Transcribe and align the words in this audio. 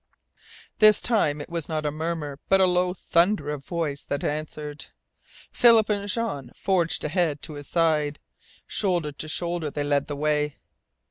This 0.79 0.99
time 0.99 1.39
it 1.41 1.47
was 1.51 1.69
not 1.69 1.85
a 1.85 1.91
murmur 1.91 2.39
but 2.49 2.59
a 2.59 2.65
low 2.65 2.91
thunder 2.95 3.51
of 3.51 3.63
voice 3.63 4.03
that 4.05 4.23
answered. 4.23 4.87
Philip 5.51 5.89
and 5.91 6.09
Jean 6.09 6.49
forged 6.55 7.03
ahead 7.03 7.43
to 7.43 7.53
his 7.53 7.67
side. 7.67 8.17
Shoulder 8.65 9.11
to 9.11 9.27
shoulder 9.27 9.69
they 9.69 9.83
led 9.83 10.07
the 10.07 10.15
way. 10.15 10.57